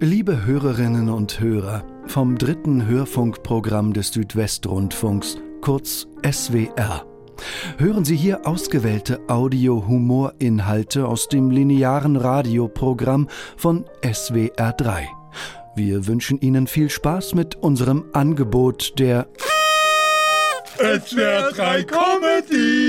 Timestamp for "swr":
6.24-7.04, 14.04-14.72, 20.78-21.50